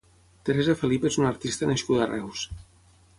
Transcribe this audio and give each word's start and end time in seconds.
Teresa 0.49 0.75
Felip 0.79 1.05
és 1.11 1.17
una 1.21 1.29
artista 1.33 1.69
nascuda 1.73 2.03
a 2.07 2.11
Reus. 2.13 2.43